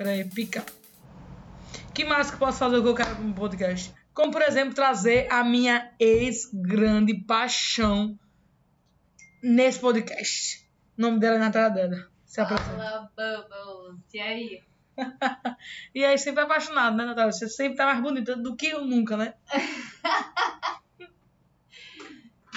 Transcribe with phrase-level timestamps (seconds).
[0.00, 0.64] Peraí, pica.
[1.92, 3.94] Que mais que eu posso fazer o que eu quero no podcast?
[4.14, 8.18] Como, por exemplo, trazer a minha ex-grande paixão
[9.42, 10.66] nesse podcast.
[10.96, 12.10] O nome dela é Natália Deda.
[12.24, 12.78] Se apresenta.
[12.78, 14.02] Fala, Bubbles.
[14.14, 14.62] E aí?
[15.94, 17.32] E aí, sempre apaixonado, né, Natália?
[17.32, 19.34] Você sempre tá mais bonita do que eu nunca, né?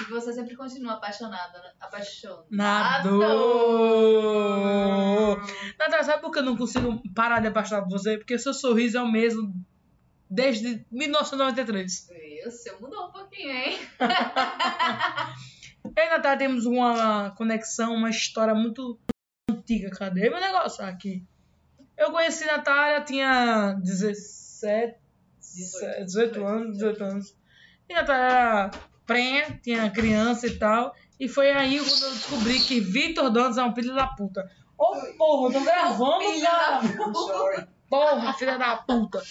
[0.04, 1.72] E você sempre continua apaixonada, né?
[1.80, 2.46] apaixonado.
[2.50, 3.18] Nado!
[5.78, 8.18] Natália, sabe por que eu não consigo parar de apaixonar por você?
[8.18, 9.54] Porque seu sorriso é o mesmo
[10.28, 12.08] desde 1993.
[12.10, 13.78] E O seu mudou um pouquinho, hein?
[15.84, 18.98] Eu e Natália temos uma conexão, uma história muito
[19.50, 19.90] antiga.
[19.90, 21.22] Cadê meu negócio aqui?
[21.96, 24.98] Eu conheci Natália, tinha 17,
[25.40, 27.36] 18, 18 anos, 18 anos.
[27.88, 28.70] E Natália era
[29.06, 30.94] prenha, tinha criança e tal.
[31.18, 34.50] E foi aí quando eu descobri que Vitor Dantas é um filho da puta.
[34.76, 36.82] Ô porra, eu tô gravando, da cara.
[37.12, 37.66] Sorry.
[37.88, 39.22] Porra, filha da puta.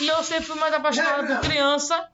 [0.00, 2.08] E eu sempre fui mais apaixonada por criança.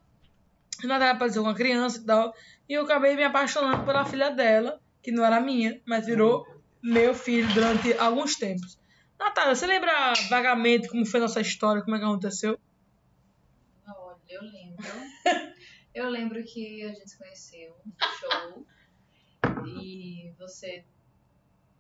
[0.83, 2.35] Natália apareceu com uma criança e tal.
[2.69, 6.47] E eu acabei me apaixonando pela filha dela, que não era minha, mas virou
[6.83, 8.79] meu filho durante alguns tempos.
[9.19, 12.59] Natália, você lembra vagamente como foi nossa história, como é que aconteceu?
[13.87, 14.85] Olha, eu lembro.
[15.95, 18.67] Eu lembro que a gente se conheceu no show.
[19.67, 20.85] E você.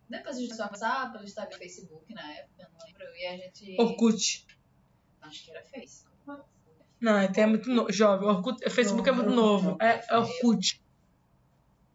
[0.09, 3.17] Depois a gente começou a conversar pelo Instagram e Facebook na época, eu não lembro.
[3.17, 3.77] E a gente.
[3.81, 4.47] Orkut.
[5.23, 6.05] Acho que era Face.
[7.01, 7.91] Não, é, é muito no...
[7.91, 8.29] jovem.
[8.29, 9.77] Orkut, Facebook é muito novo.
[9.81, 10.81] É, é Orkut.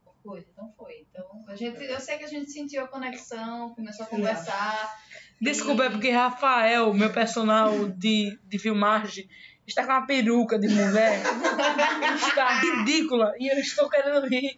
[0.06, 1.08] Orkut, então foi.
[1.09, 5.00] Então, a gente, eu sei que a gente sentiu a conexão, começou a conversar.
[5.42, 9.28] Desculpa, é porque Rafael, meu personal de, de filmagem,
[9.70, 11.22] está com uma peruca de mulher.
[12.16, 13.34] está ridícula.
[13.39, 14.58] E eu estou querendo rir.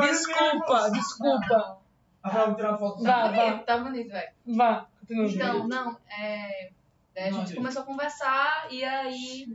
[0.00, 1.78] Desculpa, desculpa.
[2.22, 3.02] Ah, vamos tirar foto.
[3.02, 4.32] Vá, Tá vá, bonito, tá bonito, velho.
[4.46, 4.86] vá.
[5.08, 5.26] Continua.
[5.30, 6.70] Então, não, é.
[7.14, 9.46] daí a gente começou a conversar e aí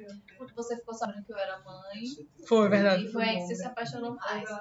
[0.56, 2.04] você ficou sabendo que eu era mãe
[2.48, 3.06] Foi, verdade.
[3.06, 4.44] e foi aí que você se apaixonou mais.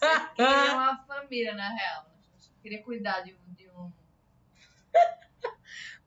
[0.00, 2.06] Você queria uma família, na real.
[2.62, 3.52] Queria cuidar de um.
[3.54, 3.92] De um...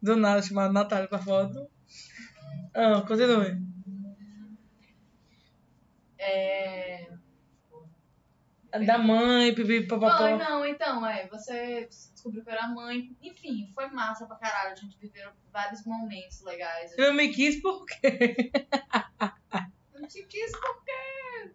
[0.02, 1.70] Do nada, chamado Natália pra foto.
[2.76, 3.62] Ah, continue.
[6.18, 7.08] É...
[8.86, 10.36] Da mãe, pipi, Foi, papapó.
[10.36, 13.16] não, então, é, você descobriu que eu era mãe.
[13.22, 14.72] Enfim, foi massa pra caralho.
[14.72, 16.98] A gente viveu vários momentos legais.
[16.98, 18.52] Eu me quis por quê?
[19.94, 20.92] Eu não te quis porque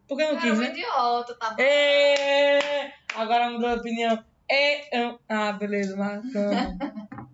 [0.06, 0.70] Porque eu eu não era quis, um né?
[0.70, 1.56] idiota, tá bom?
[1.60, 2.92] É...
[3.16, 4.24] Agora mudou de opinião.
[4.48, 4.96] É...
[5.00, 6.28] é- Ah, beleza, marcando.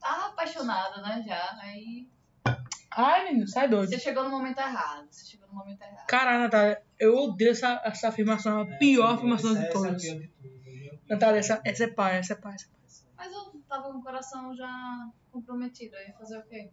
[0.00, 1.56] Tava apaixonada, né, já.
[1.60, 2.08] Aí
[3.00, 3.88] Ai, menino, sai doido.
[3.88, 5.06] você chegou no momento errado.
[5.10, 6.06] Você chegou no momento errado.
[6.08, 9.94] Caralho, Natália, eu odeio essa, essa afirmação, é a pior afirmação de Essa é todas.
[10.04, 10.98] a pior de todas.
[11.08, 12.78] Natália, essa, essa é pai, essa é pai, essa é pai.
[13.16, 15.94] Mas eu tava com o coração já comprometido.
[15.96, 16.70] Aí fazer o quê?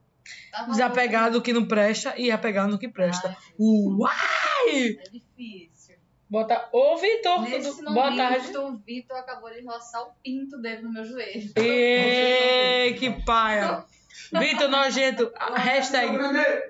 [0.51, 3.29] Tava Desapegar do que não presta e apegar no que presta.
[3.29, 4.97] Ai, Uai!
[4.99, 5.95] É difícil.
[6.27, 6.69] Bota.
[6.73, 7.41] Ô, Vitor!
[7.43, 8.57] Nesse tudo- Boa tarde.
[8.57, 11.51] o Vitor acabou de roçar o pinto dele no meu joelho.
[11.55, 13.85] Ê, que paia.
[14.31, 16.17] Vitor Nojento, hashtag,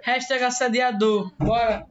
[0.04, 1.32] hashtag assediador.
[1.38, 1.88] Bora.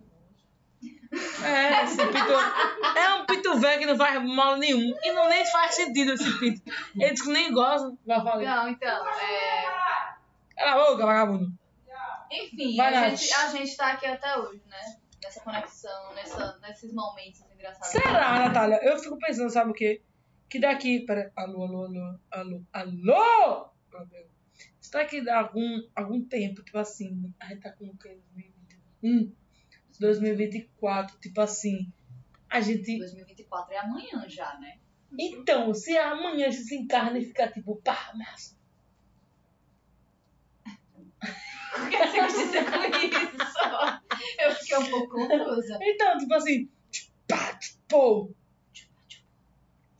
[1.44, 2.98] É, esse pito.
[2.98, 4.92] É um pito velho que não faz mal nenhum.
[5.02, 6.62] E não nem faz sentido esse pito.
[6.98, 7.96] Eles que nem gostam.
[8.04, 8.42] Vai falar.
[8.42, 10.14] Não, então, é...
[10.56, 11.52] Cala a boca, vagabundo.
[12.30, 14.96] Enfim, Vai, a gente, a gente tá aqui até hoje, né?
[15.22, 17.88] Nessa conexão, nessa, nesses momentos engraçados.
[17.88, 18.80] Será, Natália?
[18.82, 20.02] Eu fico pensando, sabe o quê?
[20.48, 21.00] Que daqui.
[21.00, 23.70] Pera, alô, alô, alô, alô, alô!
[24.94, 28.16] Será que dá algum, algum tempo, tipo assim, a gente tá com o quê?
[29.02, 29.34] 2021?
[29.98, 31.92] 2024, tipo assim,
[32.48, 32.98] a gente.
[32.98, 34.78] 2024 é amanhã já, né?
[35.18, 38.56] Então, se amanhã a gente se encarna e ficar tipo, pá, massa.
[40.70, 44.44] O que você quis dizer com isso?
[44.44, 45.76] Eu fiquei um pouco confusa.
[45.82, 46.70] Então, tipo assim,
[47.26, 48.32] pá, tipo,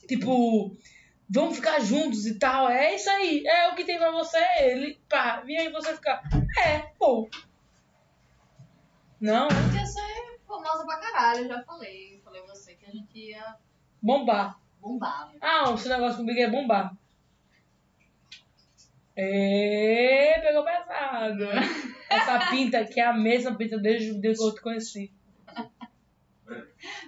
[0.06, 0.76] tipo,
[1.28, 2.68] vamos ficar juntos e tal.
[2.68, 5.94] É isso aí, é o que tem pra você, é ele, pá, e aí você
[5.94, 6.22] ficar,
[6.64, 7.28] é, pô.
[9.20, 12.16] Não, Ia ser famosa pra caralho, eu já falei.
[12.16, 13.56] Eu falei você que a gente ia
[14.02, 14.60] bombar.
[14.80, 15.32] bombar.
[15.32, 15.38] né?
[15.40, 16.94] Ah, o seu negócio comigo é bombar.
[19.16, 21.44] É, pegou pesado.
[22.10, 25.12] Essa pinta aqui é a mesma pinta desde o dia que eu te conheci.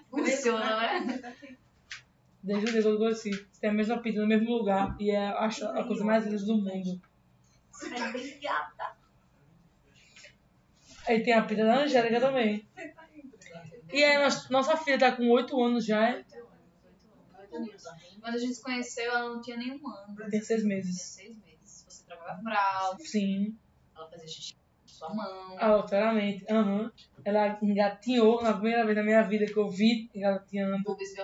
[0.09, 1.36] Funciona, né?
[2.47, 3.31] Desde o dia que eu te conheci.
[3.31, 4.97] Você tem a mesma pinta no mesmo lugar.
[5.01, 7.03] E é acho, a coisa mais linda do mundo.
[7.85, 8.97] É bem gata.
[11.09, 12.67] Aí tem a pinta da Angélica também.
[13.93, 16.25] E aí, nossa, nossa filha tá com 8 anos já, é?
[17.51, 20.17] Quando a gente se conheceu, ela não tinha nenhum ano.
[20.31, 21.01] Tem 6 Tinha meses.
[21.03, 21.85] seis meses.
[21.89, 23.57] Você trocava fralda, Sim,
[23.95, 25.57] ela fazia xixi com sua mão.
[25.59, 26.45] aleatoriamente.
[26.51, 26.91] Aham.
[27.25, 30.83] Ela engatinhou na primeira vez na minha vida que eu vi engatinhando.
[30.87, 31.23] Uma vez viu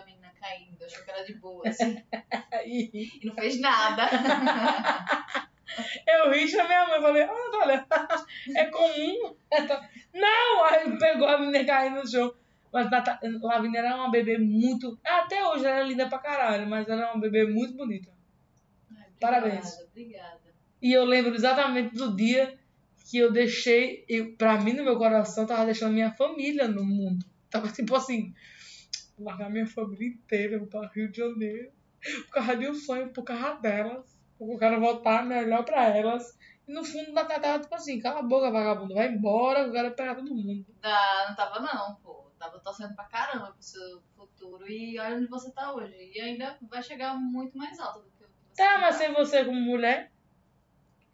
[0.82, 2.02] caindo, achou que era de boa, assim,
[2.52, 4.08] Aí e não fez nada.
[6.06, 7.86] eu ri e chamei a mãe e falei, ah, olha,
[8.56, 9.36] é comum.
[10.14, 10.64] Não!
[10.64, 12.34] Aí pegou a menina caindo no chão.
[12.72, 12.88] Mas
[13.42, 14.98] Lavínia era uma bebê muito.
[15.04, 18.10] Até hoje ela é linda pra caralho, mas ela é uma bebê muito bonita.
[18.90, 19.78] Ai, obrigada, Parabéns.
[19.90, 20.40] Obrigada.
[20.80, 22.58] E eu lembro exatamente do dia
[23.10, 27.24] que eu deixei, eu, pra mim, no meu coração, tava deixando minha família no mundo.
[27.50, 28.34] Tava tipo assim,
[29.18, 31.70] largar minha família inteira para Rio de Janeiro,
[32.26, 36.36] por causa de um sonho, por causa delas, porque eu quero voltar melhor pra elas.
[36.66, 39.94] E no fundo, da tava tipo assim, cala a boca, vagabundo, vai embora, eu quero
[39.94, 40.66] pegar todo mundo.
[40.82, 42.30] Não, não tava não, pô.
[42.38, 44.68] Tava torcendo pra caramba pro seu futuro.
[44.68, 45.94] E olha onde você tá hoje.
[46.12, 49.60] E ainda vai chegar muito mais alto do que você Tá, mas sem você como
[49.60, 50.10] mulher.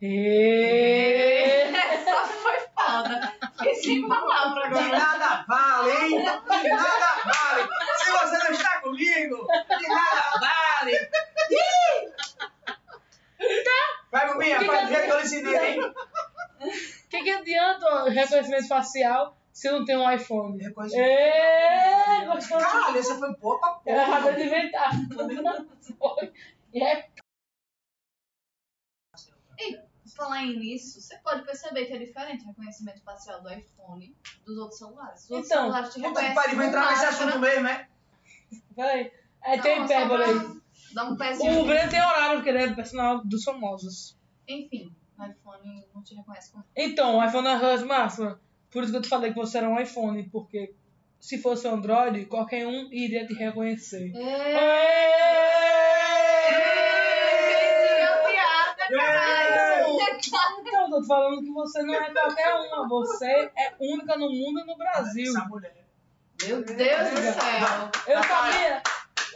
[0.00, 1.62] E...
[1.74, 3.34] Essa foi foda.
[3.56, 4.98] Fiquei sem palavra De agora.
[4.98, 6.18] nada vale, hein?
[6.18, 7.68] De nada vale.
[7.98, 9.46] Se você não está comigo,
[9.78, 11.10] de nada vale.
[14.10, 15.80] Vai, Guminha, faz do que- jeito que eu lhe ensinei, hein?
[15.80, 20.62] O que, que adianta o reconhecimento facial se não tenho um iPhone?
[20.62, 21.08] Reconhecimento.
[21.08, 22.58] É, gostou?
[22.58, 24.32] Caralho, essa foi boa pra Eu acabei porra.
[24.36, 24.90] de inventar.
[25.98, 26.32] Foi.
[26.72, 27.06] E é
[30.18, 34.58] Falar em nisso, você pode perceber que é diferente o reconhecimento facial do iPhone dos
[34.58, 35.22] outros celulares.
[35.22, 37.68] Os outros Então, celulares te Puta que reconhecem pariu, vou com entrar nesse assunto mesmo,
[37.68, 37.88] é?
[38.74, 39.12] Peraí.
[39.44, 40.60] É, Não, tem hipérbole aí.
[40.92, 41.60] Dar um pezinho.
[41.60, 44.18] O Breno tem horário, porque ele é personal dos famosos.
[44.48, 46.64] Enfim, o iPhone não te reconhece como.
[46.74, 48.40] Então, o iPhone é a máxima.
[48.72, 50.74] Por isso que eu te falei que você era um iPhone, porque
[51.20, 54.08] se fosse um Android, qualquer um iria te reconhecer.
[54.08, 54.24] Entendi
[58.02, 59.98] a piada, caralho.
[60.60, 62.88] Então, eu tô te falando que você não é qualquer uma.
[62.88, 65.28] Você é única no mundo e no Brasil.
[65.36, 65.74] Essa mulher.
[66.46, 67.90] Meu Deus do céu.
[68.06, 68.82] Eu sabia.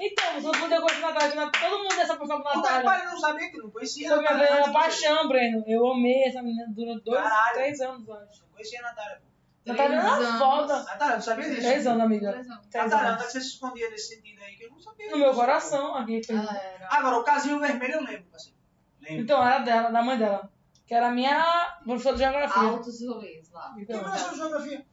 [0.00, 1.50] Então, você não podia gostar da Natália.
[1.52, 2.84] Todo mundo dessa pessoa com que Natália.
[2.84, 4.08] pariu, não sabia que não conhecia.
[4.08, 5.64] Foi minha Natália verdadeira antes paixão, Breno.
[5.66, 7.54] Eu amei essa menina durante dois, Caralho.
[7.54, 8.42] três anos, eu acho.
[8.42, 9.20] Não conhecia a Natália.
[9.22, 9.32] pô.
[9.64, 10.38] Natália era anos.
[10.38, 10.82] foda.
[10.82, 11.60] Natália, não sabia disso?
[11.60, 12.32] Três anos, amiga.
[12.32, 12.66] Três anos.
[12.74, 15.10] Natália, você se escondia nesse sentido aí que eu não sabia?
[15.10, 16.20] No meu coração, aqui.
[16.26, 16.88] foi- Ah, era.
[16.90, 18.56] Agora, o casinho vermelho eu lembro, parceiro.
[19.00, 19.22] Lembro.
[19.22, 20.50] Então, era dela, da mãe dela.
[20.86, 22.62] Que era a minha professora de geografia.
[22.62, 23.72] Altos rolês lá.
[23.74, 24.86] Quem Então, professor de geografia?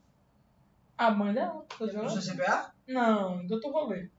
[0.96, 2.34] a mãe dela, de Professor geografia.
[2.34, 2.74] CPA?
[2.86, 4.10] Não, do outro rolê.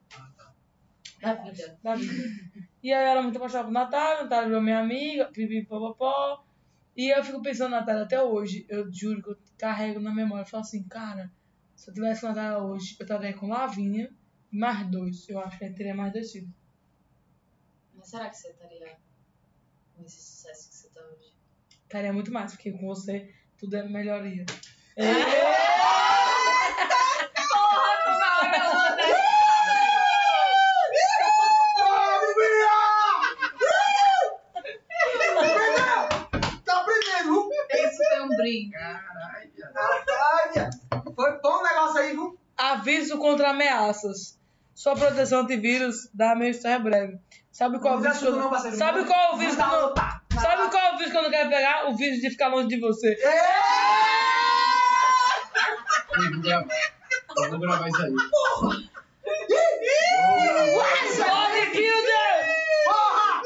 [1.21, 1.79] Da vida.
[1.83, 2.13] Da vida.
[2.81, 6.43] E aí ela é muito apaixonada por Natália, Natália virou minha amiga, pipi, popopó.
[6.97, 8.65] E eu fico pensando na Natália até hoje.
[8.67, 10.41] Eu juro que eu carrego na memória.
[10.41, 11.31] Eu falo assim, cara,
[11.75, 14.11] se eu tivesse Natália hoje, eu estaria com Lavínia
[14.51, 15.29] e mais dois.
[15.29, 16.49] Eu acho que eu teria mais dois filhos.
[17.93, 18.97] Mas será que você estaria
[19.95, 21.30] com esse sucesso que você tá hoje?
[21.91, 24.45] Estaria muito mais, porque com você tudo é melhoria.
[24.95, 25.13] É?
[36.63, 38.71] Tá foi um brinde.
[38.71, 39.49] Caralho.
[41.13, 42.39] Foi bom o negócio aí, viu?
[42.55, 44.39] Aviso contra ameaças.
[44.73, 47.19] Sua proteção antivírus dá meio história breve.
[47.51, 48.49] Sabe qual Não vírus não, não...
[48.49, 48.77] parceiro.
[48.77, 50.20] Sabe qual é o vírus Não, tá.
[50.33, 51.89] Sabe qual é o vírus que eu não quero pegar?
[51.89, 53.15] O vírus de ficar longe de você.
[56.17, 56.67] Vou gravar.
[57.37, 58.11] Eu vou gravar isso aí.
[61.27, 62.45] Pode, Kilder!
[62.85, 63.41] Porra!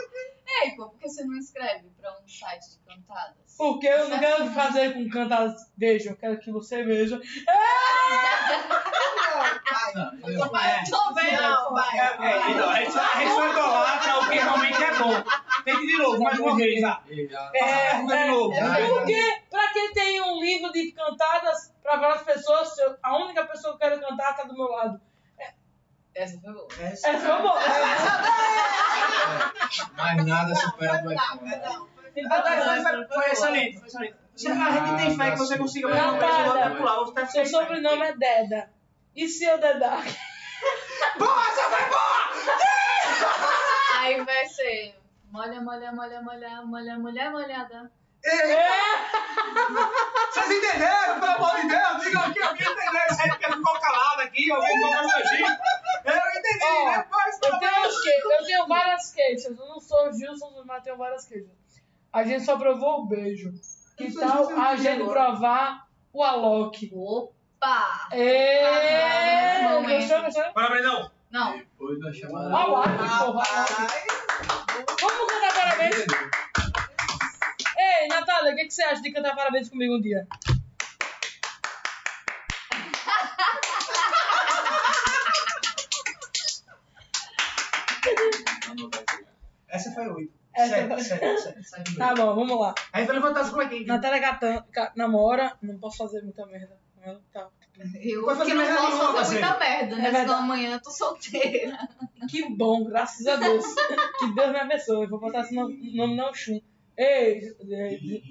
[0.63, 3.35] Ei, pô, por que você não escreve pra um site de cantadas?
[3.57, 5.55] Porque eu não quero fazer com cantadas.
[5.77, 7.19] Veja, eu quero que você veja.
[9.95, 11.41] Não, eu- Tô vendo, tô vendo.
[11.41, 11.99] Não, vai.
[11.99, 15.23] É, então, a gente a gente só idolatra o que realmente é bom.
[15.65, 17.01] Tente de novo, mais uma vez, ah.
[17.29, 17.51] Já.
[17.55, 18.53] É, pergunta de novo.
[18.53, 23.43] é, porque, pra quem tem um livro de cantadas pra várias pessoas, eu- a única
[23.45, 25.01] pessoa que eu quero cantar tá do meu lado.
[26.13, 26.67] Essa foi boa.
[26.79, 27.59] Essa Essa foi boa.
[29.97, 31.51] Mais nada supera do iPhone.
[33.13, 34.15] Foi- excelente, foi excelente.
[34.15, 34.27] A
[34.71, 36.35] gente tem fé que você consiga pegar uma Natália.
[36.45, 36.95] pessoa até pular.
[36.95, 38.69] Vou ficar Seu sobrenome é Deda.
[39.15, 40.03] E se eu dedar?
[41.19, 42.29] Boa, essa foi boa!
[43.99, 44.95] Aí vai ser
[45.35, 47.91] molha, molha, molha, molha, molha, molha, molhada.
[48.23, 48.57] Ei,
[50.33, 52.03] Vocês entenderam, pelo amor de Deus?
[52.03, 55.57] Digam aqui, alguém entendeu isso aí, porque ficou calado aqui, alguém ficou constrangido.
[56.05, 57.05] Eu entendi, Ó, né?
[57.11, 59.57] Mas, Eu tenho, que- eu tenho várias queixas.
[59.59, 61.49] Eu não sou Gilson, mas tenho várias queixas.
[62.13, 63.51] A gente só provou o beijo.
[63.97, 65.19] Que sou tal a gente agora.
[65.31, 66.91] provar o Alok?
[66.95, 68.07] Opa!
[68.11, 69.65] Êêêê!
[69.65, 70.53] Ah, Gostou, gostou?
[70.53, 71.11] Bora, Brendão.
[71.35, 72.49] Não, Depois da chamada.
[72.49, 72.95] Porra.
[75.01, 76.05] Vamos cantar parabéns?
[77.77, 80.25] Ei, Natália, o que, que você acha de cantar parabéns comigo um dia?
[89.67, 90.33] Essa foi oito.
[90.55, 91.97] Sete, sete, sete.
[91.97, 92.73] Tá bom, vamos lá.
[92.93, 93.87] Aí vai levantar as cuequinhas.
[93.87, 94.63] Natália Gatan,
[94.95, 97.49] namora, não posso fazer muita merda com ela, tá.
[98.01, 100.01] Eu Vai fazer que não posso nenhuma, fazer muita merda, É né?
[100.03, 100.25] verdade.
[100.27, 101.77] Senão amanhã eu tô solteira.
[102.29, 103.63] Que bom, graças a Deus.
[104.19, 105.03] que Deus me abençoe.
[105.03, 106.59] Eu vou botar esse nome, nome não chum.
[106.97, 108.23] Ei, ei,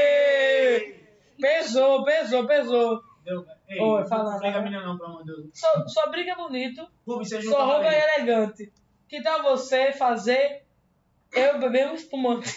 [0.00, 1.04] ei.
[1.40, 3.00] Pesou, pesou, pesou.
[3.24, 4.64] Deu- Ei, Oi, não fala, Pega a fala.
[4.64, 5.50] menina não, pelo amor de Deus.
[5.54, 8.72] Só, só briga bonito, você só rouba e elegante.
[9.08, 10.64] Que tal você fazer
[11.32, 12.56] eu beber um espumante?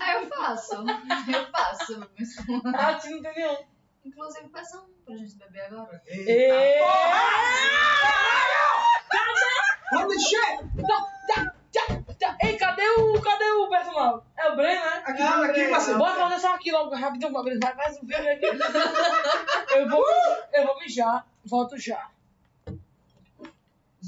[0.00, 0.74] Aí eu faço.
[0.74, 1.98] Eu faço.
[1.98, 3.56] mas- Ah, você não tem nenhum.
[4.04, 6.00] Inclusive, peça um pra gente beber agora.
[6.06, 6.78] Eita, Ei.
[6.78, 7.18] porra!
[10.86, 11.54] Tá,
[12.18, 12.36] tá.
[12.42, 14.24] Ei, cadê o, cadê o personal?
[14.36, 15.02] É o Breno, né?
[15.04, 15.98] Aqui, aqui, parceiro.
[15.98, 17.60] Bora fazer só aqui logo, rapidão, Fabrício.
[17.62, 18.46] Vai, faz um vídeo aqui.
[19.76, 20.04] Eu vou,
[20.54, 22.08] eu vou mijar, volto já.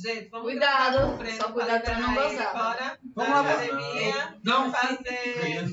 [0.01, 2.53] Gente, vamos Cuidado, só cuidado pra não gozar.
[2.53, 4.39] Fora Vamos lá, academia.
[4.43, 4.73] Não.
[4.73, 5.67] Fazer.